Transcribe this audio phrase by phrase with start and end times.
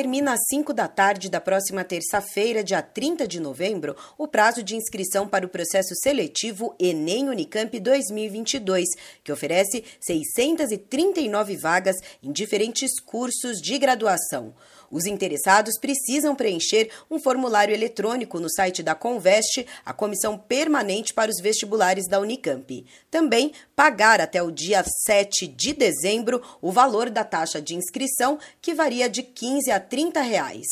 [0.00, 4.74] Termina às 5 da tarde da próxima terça-feira, dia 30 de novembro, o prazo de
[4.74, 8.88] inscrição para o processo seletivo Enem Unicamp 2022,
[9.22, 14.54] que oferece 639 vagas em diferentes cursos de graduação.
[14.90, 21.30] Os interessados precisam preencher um formulário eletrônico no site da Conveste, a comissão permanente para
[21.30, 22.84] os vestibulares da Unicamp.
[23.08, 28.74] Também pagar até o dia 7 de dezembro o valor da taxa de inscrição, que
[28.74, 30.68] varia de 15 a 30 reais.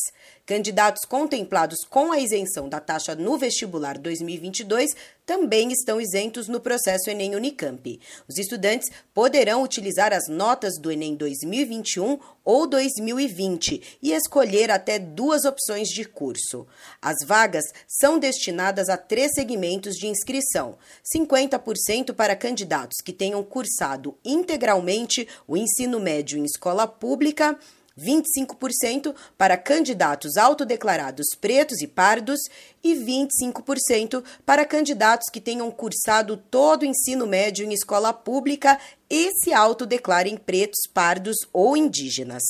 [0.46, 7.10] Candidatos contemplados com a isenção da taxa no vestibular 2022 também estão isentos no processo
[7.10, 8.00] Enem Unicamp.
[8.26, 15.44] Os estudantes poderão utilizar as notas do Enem 2021 ou 2020 e escolher até duas
[15.44, 16.66] opções de curso.
[17.02, 20.78] As vagas são destinadas a três segmentos de inscrição:
[21.14, 27.58] 50% para candidatos que tenham cursado integralmente o ensino médio em escola pública
[27.98, 32.40] 25% para candidatos autodeclarados pretos e pardos
[32.82, 38.78] e 25% para candidatos que tenham cursado todo o ensino médio em escola pública
[39.10, 42.42] e se autodeclarem pretos, pardos ou indígenas.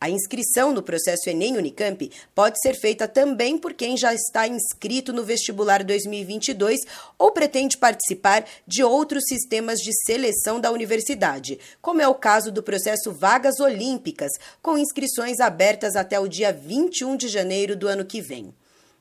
[0.00, 5.12] A inscrição no processo Enem Unicamp pode ser feita também por quem já está inscrito
[5.12, 6.78] no vestibular 2022
[7.18, 12.62] ou pretende participar de outros sistemas de seleção da universidade, como é o caso do
[12.62, 14.30] processo Vagas Olímpicas,
[14.62, 18.54] com inscrições abertas até o dia 21 de janeiro do ano que vem.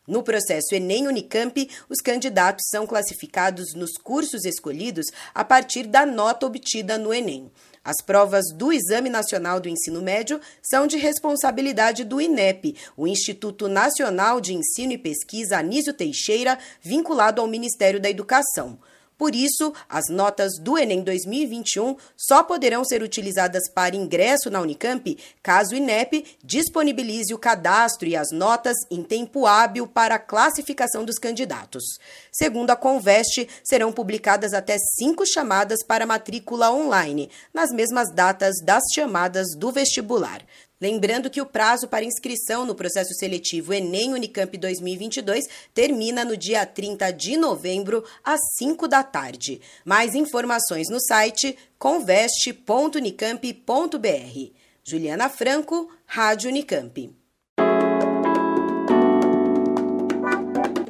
[0.08, 6.45] No processo Enem Unicamp, os candidatos são classificados nos cursos escolhidos a partir da nota
[6.45, 7.52] obtida no Enem.
[7.83, 13.67] As provas do Exame Nacional do Ensino Médio são de responsabilidade do INEP, o Instituto
[13.67, 18.80] Nacional de Ensino e Pesquisa Anísio Teixeira, vinculado ao Ministério da Educação.
[19.18, 25.17] Por isso, as notas do Enem 2021 só poderão ser utilizadas para ingresso na Unicamp
[25.42, 31.04] caso o INEP disponibilize o cadastro e as notas em tempo hábil para a classificação
[31.04, 31.83] dos candidatos.
[32.32, 38.83] Segundo a Conveste, serão publicadas até cinco chamadas para matrícula online, nas mesmas datas das
[38.94, 40.42] chamadas do vestibular.
[40.80, 46.67] Lembrando que o prazo para inscrição no processo seletivo Enem Unicamp 2022 termina no dia
[46.67, 49.60] 30 de novembro, às 5 da tarde.
[49.83, 54.52] Mais informações no site conveste.unicamp.br.
[54.83, 57.11] Juliana Franco, Rádio Unicamp.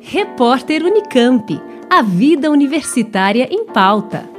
[0.02, 1.62] Repórter Unicamp.
[1.90, 4.37] A vida universitária em pauta.